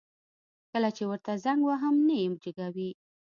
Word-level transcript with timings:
کله 0.71 0.89
چي 0.97 1.03
ورته 1.09 1.31
زنګ 1.45 1.61
وهم 1.69 1.95
نه 2.07 2.15
يي 2.21 2.25
جګوي 2.43 2.89